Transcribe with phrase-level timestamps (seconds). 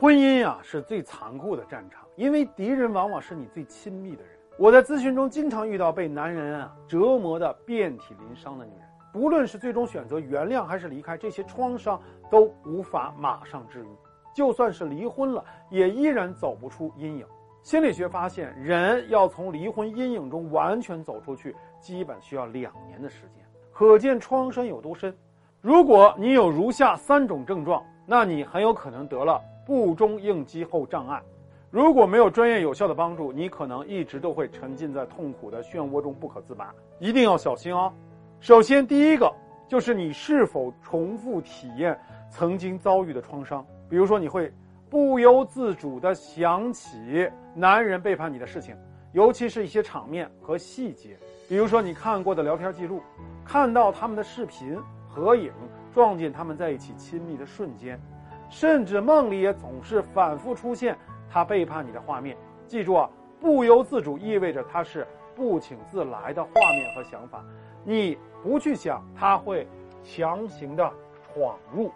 [0.00, 4.32] 婚姻呀是最残酷的战场，因为敌人往往是你最亲密的人。
[4.56, 12.00] 我在咨询中经常遇到被男人啊折磨的遍体鳞伤的女人，不论是最终选择原谅还是离开，这些创伤
[12.30, 13.88] 都无法马上治愈。
[14.34, 17.26] 就算是离婚了，也依然走不出阴影。
[17.62, 23.44] 心理学发现，人要从离婚阴影中完全走出去，基本需要两年的时间。
[23.70, 25.14] 可见创伤有多深。
[25.60, 29.38] 如果你有如下三种症状，那你很有可能得了
[29.70, 31.22] 不中应激后障碍。
[31.70, 36.74] 如果没有专业有效的帮助，你可能一直都会沉浸在痛苦的漩涡中不可自拔。
[36.98, 37.92] 一定要小心哦。
[38.40, 39.32] 首先，第一个
[39.68, 41.96] 就是你是否重复体验
[42.28, 44.52] 曾经遭遇的创伤，比如说你会。
[44.90, 48.76] 不由自主地想起男人背叛你的事情，
[49.12, 51.16] 尤其是一些场面和细节，
[51.48, 53.00] 比如说你看过的聊天记录，
[53.44, 54.76] 看到他们的视频、
[55.08, 55.52] 合影，
[55.94, 58.00] 撞见他们在一起亲密的瞬间，
[58.50, 60.94] 甚至梦里也总是反复出现
[61.30, 62.36] 他背叛你的画面。
[62.66, 63.08] 记住啊，
[63.40, 67.42] 不由自主意味着他是不请自来的画面和想法，
[67.84, 69.66] 你不去想，他会
[70.02, 70.92] 强行的
[71.32, 71.90] 闯入。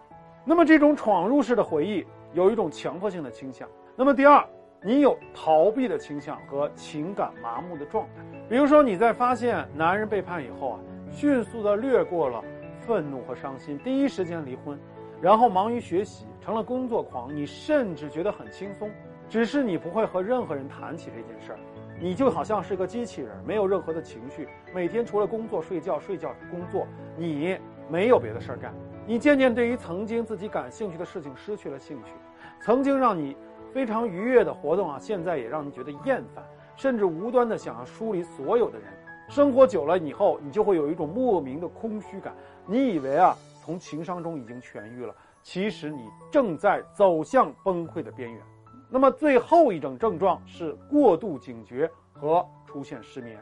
[0.47, 2.07] 那么这种闯入式的回忆。
[2.35, 3.69] 有一种强迫性的倾向。
[3.95, 4.45] 那么第二，
[4.83, 8.25] 你有逃避的倾向和情感麻木的状态。
[8.49, 10.81] 比如说你在发现男人背叛以后啊，
[11.13, 12.43] 迅速的略过了
[12.81, 14.77] 愤怒和伤心，第一时间离婚，
[15.23, 17.35] 然后忙于学习，成了工作狂。
[17.35, 18.91] 你甚至觉得很轻松，
[19.31, 21.59] 只是你不会和任何人谈起这件事儿，
[21.99, 27.57] 你就好像是个机器人，没有任何的情绪，每天除了工作、睡觉、睡觉、工作，你
[27.89, 28.75] 没有别的事儿干。
[29.07, 32.13] 你渐渐对于曾经自己感兴趣的事情失去了兴趣，
[32.61, 33.37] 曾经让你
[33.73, 36.45] 非常愉悦的活动啊，现在也让你觉得厌烦，
[36.77, 38.89] 甚至无端的想要疏离所有的人。
[39.31, 42.35] 生活久了以后，你就会有一种莫名的空虚感。
[42.67, 48.43] 你以为啊，从情伤中已经痊愈了，其实你正在走向崩溃的边缘。
[48.91, 53.39] 那么最后一种症状是过度警觉和出现失眠。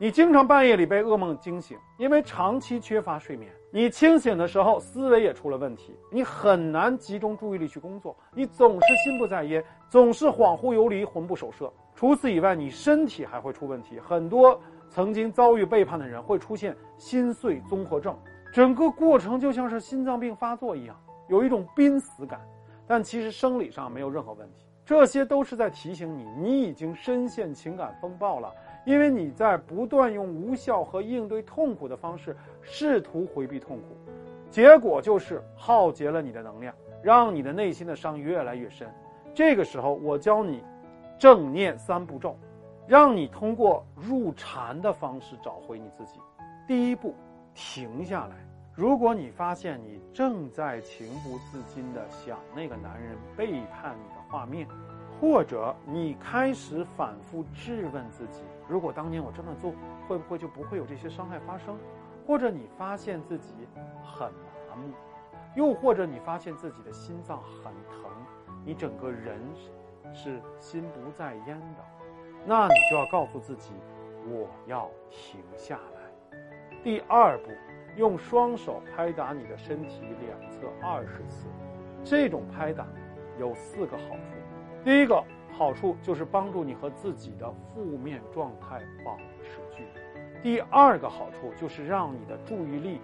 [0.00, 3.52] 你经常半夜里被噩梦惊醒，因为长期缺乏睡眠。
[3.70, 11.72] 你清醒的时候，思维也出了问题，你很难集中注意力去工作，你总是心不在焉，总是恍惚游离，魂不守舍。
[11.94, 14.00] 除此以外，你身体还会出问题。
[14.00, 18.16] 很多曾经遭遇背叛的人会出现心碎综合症，
[18.52, 20.96] 整个过程就像是心脏病发作一样，
[21.28, 22.40] 有一种濒死感，
[22.86, 24.66] 但其实生理上没有任何问题。
[24.84, 28.52] 这些都是在提醒你，你已经深陷情感风暴了。
[28.86, 33.94] 因为你在不断用无效和应对痛苦的方式试图回避痛苦，
[34.50, 38.88] 结果就是耗竭了你的能量，让你的内心的伤越来越深。
[39.34, 40.64] 这个时候，我教你
[41.18, 42.34] 正念三步骤，
[42.86, 46.18] 让你通过入禅的方式找回你自己。
[46.66, 47.14] 第一步，
[47.52, 48.36] 停下来。
[48.78, 54.68] 如果你发现你正在情不自禁地想那个男人背叛你的画面。
[55.20, 59.72] 或者你开始反复质问自己：如果当年我这么做，
[60.06, 61.76] 会不会就不会有这些伤害发生？
[62.24, 63.52] 或者你发现自己
[64.00, 64.92] 很麻木，
[65.56, 68.08] 又或者你发现自己的心脏很疼，
[68.64, 69.40] 你整个人
[70.14, 71.84] 是心不在焉的，
[72.46, 73.72] 那你就要告诉自己：
[74.24, 76.38] 我要停下来。
[76.84, 77.50] 第二步，
[77.98, 81.48] 用双手拍打你的身体两侧二十次，
[82.04, 82.86] 这种拍打
[83.40, 84.84] 有四个好处。
[84.84, 90.40] 第一个好处就是帮助你和自己的负面状态保持距离。
[90.40, 93.00] 第二个好处就是让你的注意力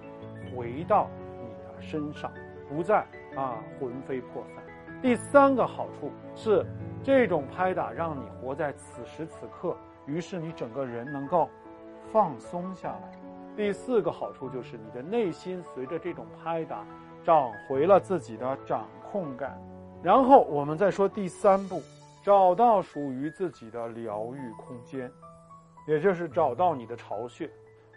[0.54, 1.10] 回到
[1.42, 2.32] 你的身上，
[2.68, 4.62] 不再啊魂飞魄散。
[5.02, 6.64] 第三个好处是
[7.02, 9.76] 这种拍打让你活在此时此刻，
[10.06, 11.50] 于是你整个人能够
[12.12, 13.23] 放松下来。
[13.56, 16.84] 第四个好处就是你的内心随着这种拍打
[17.22, 19.56] 找回了自己的掌控感。
[20.02, 21.80] 然后我们再说第三步，
[22.22, 25.10] 找到属于自己的疗愈空间，
[25.86, 27.48] 也就是找到你的巢穴。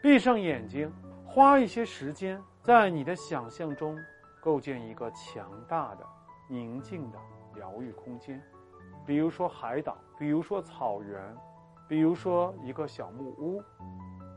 [0.01, 0.93] 闭上眼睛，
[1.25, 3.97] 花一些时间在你的想象中
[4.39, 6.05] 构建一个强大的、
[6.47, 7.17] 宁静的
[7.55, 8.39] 疗愈空间，
[9.07, 11.35] 比如说海岛，比如说草原，
[11.89, 13.61] 比如说一个小木屋，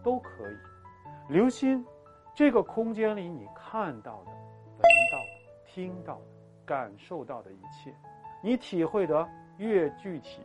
[0.02, 0.56] 都可以。
[1.30, 1.86] 留心
[2.34, 4.82] 这个空间里你看到的、闻
[5.12, 6.22] 到的、听到的。
[6.66, 7.92] 感受到的一切，
[8.40, 9.28] 你体会得
[9.58, 10.40] 越具体，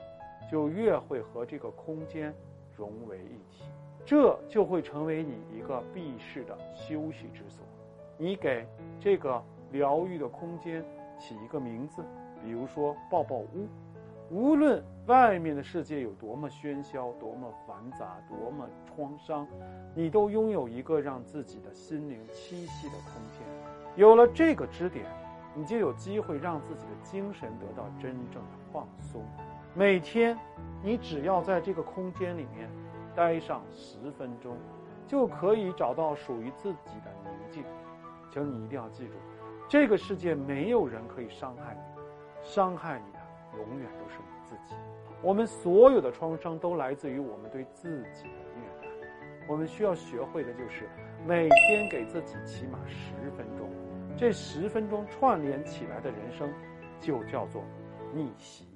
[0.49, 2.33] 就越会和这个空间
[2.75, 3.63] 融为一体，
[4.03, 7.63] 这就会成为你一个避世的休息之所。
[8.17, 8.65] 你给
[8.99, 9.39] 这个
[9.71, 10.83] 疗愈的空间
[11.19, 12.03] 起一个名字，
[12.43, 13.67] 比如说“抱抱屋”。
[14.30, 19.48] 无论外面的世界有多么喧嚣、多么繁杂、多么创伤，
[19.94, 23.42] 你都拥有一个让自己的心灵栖息的空间。
[23.95, 25.06] 有了这个支点。
[25.57, 29.24] 你就有机会让自己的精神得到真正的放松。
[29.74, 30.38] 每天，
[30.83, 32.69] 你只要在这个空间里面
[33.16, 34.57] 待上十分钟，
[35.07, 37.63] 就可以找到属于自己的宁静。
[38.30, 39.13] 请你一定要记住，
[39.69, 42.01] 这个世界没有人可以伤害你，
[42.44, 43.13] 伤害你
[43.57, 44.75] 永远都是你自己。
[45.22, 48.88] 我们所有的创伤都来自于我们对自己的虐待。
[49.48, 50.90] 我们需要学会的就是
[51.25, 53.69] 每天给自己起码十分钟。
[54.18, 56.54] 这十分钟串联起来的人生，
[57.00, 57.63] 就叫做
[58.13, 58.75] 逆袭。